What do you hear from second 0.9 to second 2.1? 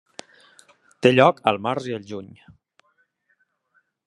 Té lloc al març i el